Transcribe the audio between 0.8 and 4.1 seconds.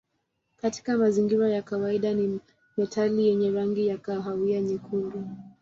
mazingira ya kawaida ni metali yenye rangi ya